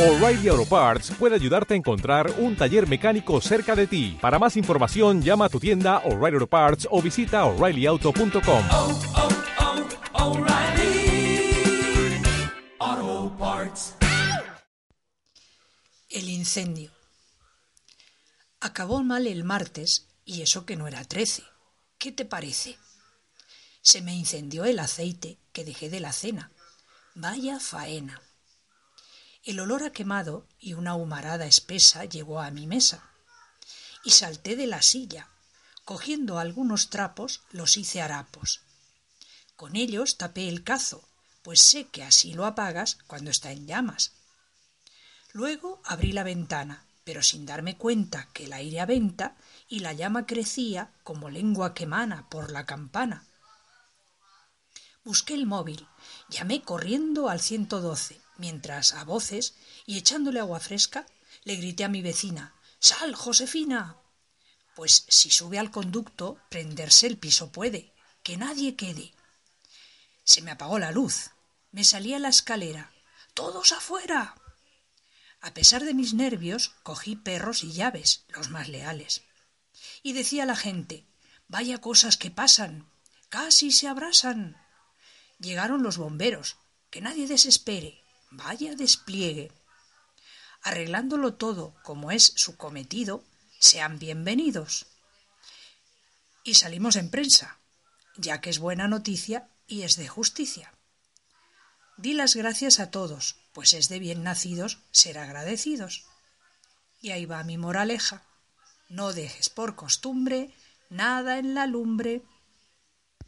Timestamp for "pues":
41.42-41.62, 64.74-65.04, 103.52-103.74